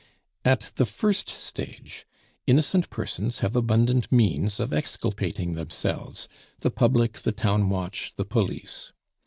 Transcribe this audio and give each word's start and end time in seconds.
At 0.43 0.71
the 0.77 0.87
first 0.87 1.29
stage, 1.29 2.07
innocent 2.47 2.89
persons 2.89 3.41
have 3.41 3.55
abundant 3.55 4.11
means 4.11 4.59
of 4.59 4.73
exculpating 4.73 5.53
themselves 5.53 6.27
the 6.61 6.71
public, 6.71 7.19
the 7.19 7.31
town 7.31 7.69
watch, 7.69 8.11
the 8.15 8.25
police. 8.25 8.91